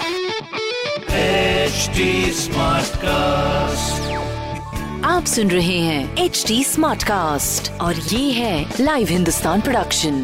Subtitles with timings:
[0.00, 1.98] HD
[2.32, 4.06] Smartcast.
[5.04, 10.14] आप सुन रहे हैं एच डी स्मार्ट कास्ट और ये है लाइव हिंदुस्तान प्रोडक्शन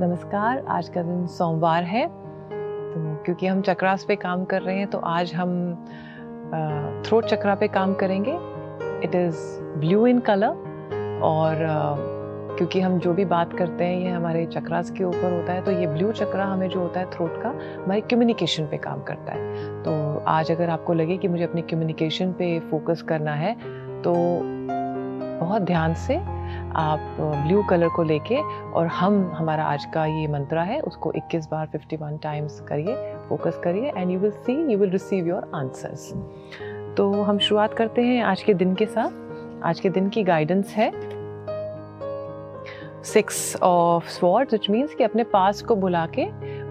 [0.00, 4.86] नमस्कार आज का दिन सोमवार है। तो क्योंकि हम चक्रास पे काम कर रहे हैं
[4.86, 5.50] तो आज हम
[7.06, 8.34] थ्रोट चक्रा पे काम करेंगे।
[9.04, 9.36] It is
[9.78, 10.67] blue in colour
[11.22, 11.56] और
[12.58, 15.70] क्योंकि हम जो भी बात करते हैं, ये हमारे चक्रास के ऊपर होता है तो
[15.70, 17.48] ये ब्लू चक्रा हमें जो होता है थ्रोट का,
[17.84, 19.92] हमारे कम्युनिकेशन पे काम करता है। तो
[20.28, 23.54] आज अगर आपको लगे कि मुझे अपनी कम्युनिकेशन पे फोकस करना है
[24.02, 24.14] तो
[25.40, 26.16] बहुत ध्यान से
[26.76, 28.36] आप ब्लू कलर को लेके
[28.72, 33.60] और हम, हमारा आज का ये मंत्रा है, उसको 21 बार 51 टाइम्स करिए फोकस
[33.64, 36.12] करिए and you will see you will receive your answers
[36.96, 39.26] तो हम शुरुआत करते हैं आज के दिन के साथ।
[39.64, 40.90] आज के दिन की गाइडेंस है
[43.04, 46.24] six of swords which means कि अपने पास को बुला के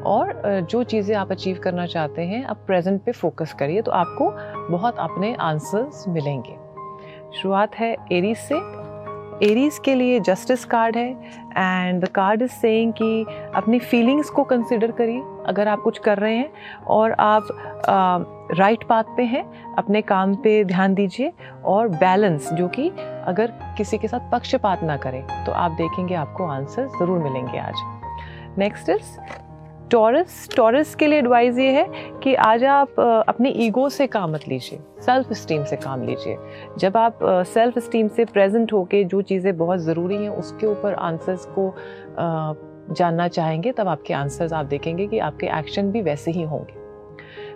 [0.04, 4.30] और जो चीज़ें आप अचीव करना चाहते हैं आप प्रेजेंट पे फोकस करिए तो आपको
[4.72, 6.56] बहुत अपने आंसर्स मिलेंगे।
[7.42, 8.56] शुरुआत है एरीज से।
[9.44, 11.10] एरीज के लिए जस्टिस कार्ड है
[11.58, 13.26] and the card is saying कि
[13.56, 16.52] अपनी फीलिंग्स को कंसिडर करिए। अगर आप कुछ कर रहे हैं
[16.88, 17.48] और आप
[18.52, 19.44] राइट पाथ पे हैं,
[19.78, 21.32] अपने काम पे ध्यान दीजिए
[21.66, 22.90] और बैलेंस जो कि
[23.28, 28.58] अगर किसी के साथ पक्षपात ना करें तो आप देखेंगे आपको आंसर ज़रूर मिलेंगे आज।
[28.58, 29.18] नेक्स्ट इज़
[29.92, 31.86] टॉरस टॉरस के लिए एडवाइस ये है
[32.24, 36.38] कि आज आप अपनी ईगो से काम मत लीजिए सेल्फ स्टीम से काम लीजिए।
[36.80, 41.46] जब आप सेल्फ स्टीम से प्रेजेंट होके जो चीज़ें बहुत ज़रूरी हैं, उसके ऊपर आंसर्स
[41.58, 41.70] को
[42.92, 46.86] जानना चाहेंगे तब आपके आंसर्स आप देखेंगे कि आपके एक्शन भी वैसे ही होंगे।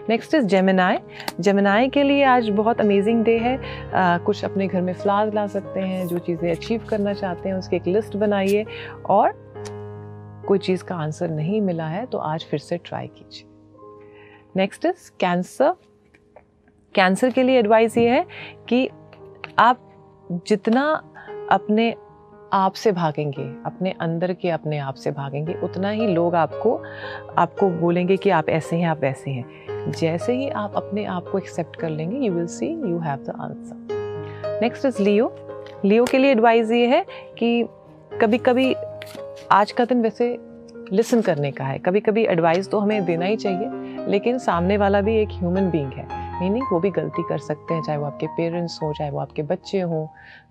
[0.09, 0.97] नेक्स्ट इज़ जेमिनाई
[1.40, 3.56] जेमिनाई के लिए आज बहुत अमेजिंग डे है।
[3.91, 7.56] आ, कुछ अपने घर में फ्लावर्स ला सकते हैं जो चीज़ें अचीव करना चाहते हैं
[7.56, 8.66] उसकी एक लिस्ट बनाइए।
[9.09, 9.34] और
[10.47, 13.47] कोई चीज़ का आंसर नहीं मिला है तो आज फिर से ट्राई कीजिए।
[14.56, 15.74] नेक्स्ट इज़ कैंसर
[16.96, 18.25] कैंसर के लिए एडवाइस ये है
[18.70, 18.90] कि
[19.59, 19.88] आप
[20.47, 20.84] जितना
[21.52, 21.94] अपने
[22.53, 26.75] आप से भागेंगे, अपने अंदर के अपने आप से भागेंगे, उतना ही लोग आपको
[27.38, 31.38] आपको बोलेंगे कि आप ऐसे हैं, आप वैसे हैं। जैसे ही आप अपने आप को
[31.38, 35.34] एक्सेप्ट कर लेंगे you will see you have the answer next is Leo
[35.85, 37.06] Leo के लिए एडवाइस ये है
[37.38, 37.67] कि
[38.22, 38.73] कभी कभी
[39.51, 40.38] आज का दिन वैसे
[40.91, 45.01] लिसन करने का है। कभी कभी एडवाइस तो हमें देना ही चाहिए, लेकिन सामने वाला
[45.01, 46.07] भी एक ह्यूमन बींग है।
[46.41, 49.44] मीनिंग वो भी गलती कर सकते हैं, चाहे वो आपके पेरेंट्स हों, चाहे वो आपके
[49.44, 50.07] बच्चे हों।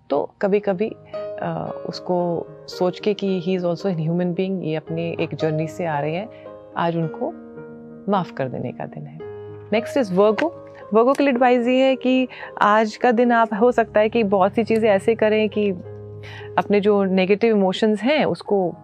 [0.09, 0.91] तो कभी कभी
[1.89, 5.85] उसको सोच के कि he is also an human being ये अपने एक जर्नी से
[5.85, 6.29] आ रहे हैं,
[6.77, 7.31] आज उनको
[8.11, 9.17] माफ़ कर देने का दिन है।
[9.73, 10.47] नेक्स्ट इज़ वर्गो
[10.93, 12.27] वर्गो के लिए एडवाइस ये है कि
[12.61, 15.69] आज का दिन आप, हो सकता है कि बहुत सी चीज़ें ऐसे करें कि
[16.57, 18.75] अपने जो नेगेटिव इमोशंस हैं, उसको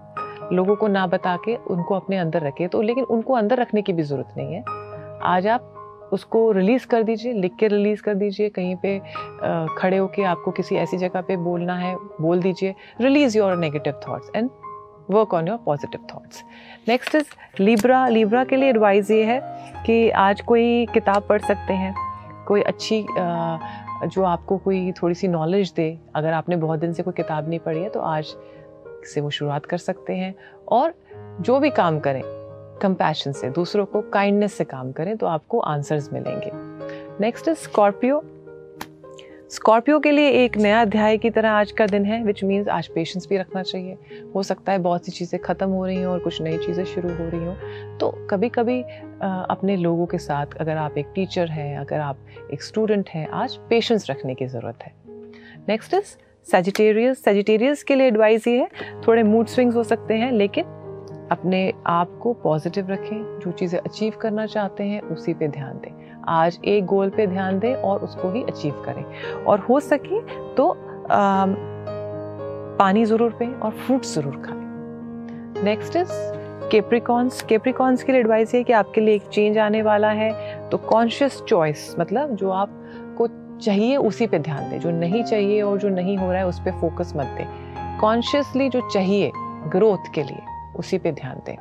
[0.54, 3.94] लोगों को ना बता के उनको अपने अंदर रखें। तो लेकिन उनको अंदर रखने की
[3.94, 4.64] भी ज़रूरत नहीं है।
[5.24, 5.74] आज आप
[6.14, 9.00] उसको रिलीज़ कर दीजिए, लिख के रिलीज़ कर दीजिए, कहीं पे
[9.78, 14.32] खड़े होके आपको किसी ऐसी जगह पे बोलना है, बोल दीजिए। Release your negative thoughts
[14.36, 14.50] and
[15.10, 16.44] work on your positive thoughts
[16.88, 17.28] next is
[17.60, 19.40] Libra Libra के लिए एडवाइस ये है
[19.86, 21.94] कि आज कोई किताब पढ़ सकते हैं।
[22.48, 27.14] कोई अच्छी जो आपको कोई थोड़ी सी नॉलेज दे। अगर आपने बहुत दिन से कोई
[27.14, 28.36] किताब नहीं पढ़ी है तो आज
[29.06, 30.34] से वो शुरुआत कर सकते हैं।
[30.68, 30.94] और
[31.42, 32.22] जो भी काम करें
[32.78, 36.52] कंपैशन से, दूसरों को काइंडनेस से काम करें तो आपको आंसर्स मिलेंगे।
[37.22, 38.24] नेक्स्ट इज़ स्कॉर्पियो
[39.52, 42.88] स्कॉर्पियो के लिए एक नया अध्याय की तरह आज का दिन है विच मीन्स आज
[42.88, 43.98] पेशेंस भी रखना चाहिए।
[44.36, 47.10] हो सकता है बहुत सी चीज़ें ख़त्म हो रही हों और कुछ नई चीज़ें शुरू
[47.10, 51.78] हो रही हों। तो कभी कभी अपने लोगों के साथ अगर आप एक टीचर हैं,
[51.78, 52.18] अगर आप
[52.54, 54.94] एक स्टूडेंट हैं, आज पेशेंस रखने की ज़रूरत है।
[55.70, 56.16] नेक्स्ट इज़
[56.48, 58.68] सेजिटेरियस सेजिटेरियस के लिए एडवाइस ये है,
[59.08, 60.66] थोड़े मूड स्विंग्स हो सकते हैं, लेकिन
[61.32, 65.92] अपने आप को पॉजिटिव रखें जो चीज़ें अचीव करना चाहते हैं उसी पे ध्यान दें।
[66.30, 69.04] आज एक गोल पे ध्यान दें और उसको ही अचीव करें।
[69.46, 70.22] और हो सके
[70.56, 70.70] तो
[71.12, 71.46] आ,
[72.80, 76.12] पानी ज़रूर पें और फ्रूट्स ज़रूर खाएँ। नेक्स्ट इज़
[76.72, 80.32] केप्रिकॉन्स केप्रिकॉन्स के लिए एडवाइस है कि आपके लिए एक चेंज आने वाला है।
[80.70, 83.28] तो कॉन्शियस चॉइस मतलब जो आपको
[83.58, 86.60] चाहिए उसी पे ध्यान दें। जो नहीं चाहिए और जो नहीं हो रहा है उस
[86.60, 89.32] पर फोकस मत दें। कॉन्शियसली जो चाहिए
[89.68, 91.56] ग्रोथ के लिए। उसी पे ध्यान दें।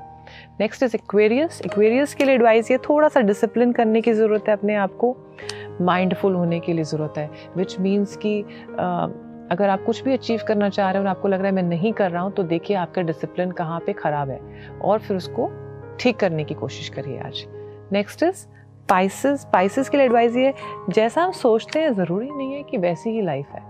[0.60, 4.54] नेक्स्ट इज़ एक्वेरियस एक्वेरियस के लिए एडवाइस ये थोड़ा सा डिसिप्लिन करने की ज़रूरत है
[4.54, 5.16] अपने आप को।
[5.80, 8.40] माइंडफुल होने के लिए ज़रूरत है विच मीन्स कि
[9.52, 11.62] अगर आप कुछ भी अचीव करना चाह रहे हो और आपको लग रहा है मैं
[11.62, 14.40] नहीं कर रहा हूँ तो देखिए आपका डिसिप्लिन कहाँ पे ख़राब है।
[14.80, 15.50] और फिर उसको
[16.00, 17.44] ठीक करने की कोशिश करिए आज।
[17.92, 20.52] नेक्स्ट इज़ स्पाइसिस स्पाइसिस के लिए एडवाइस ये,
[20.90, 23.60] जैसा हम सोचते हैं, ज़रूरी नहीं है कि वैसी ही लाइफ है।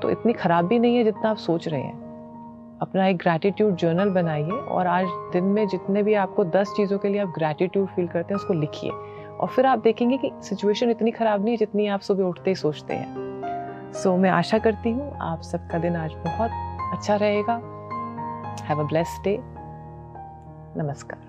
[0.00, 2.09] तो इतनी ख़राब भी नहीं है जितना आप सोच रहे हैं।
[2.82, 7.08] अपना एक ग्रैटिट्यूड जर्नल बनाइए और आज दिन में जितने भी आपको दस चीज़ों के
[7.08, 11.10] लिए आप ग्रैटिट्यूड फील करते हैं, उसको लिखिए। और फिर आप देखेंगे कि सिचुएशन इतनी
[11.10, 15.12] ख़राब नहीं है जितनी आप सुबह उठते ही सोचते हैं। सो मैं आशा करती हूँ
[15.22, 16.50] आप सबका दिन आज बहुत
[16.92, 17.60] अच्छा रहेगा।
[18.68, 19.38] हैव अ ब्लेस डे
[20.76, 21.28] नमस्कार।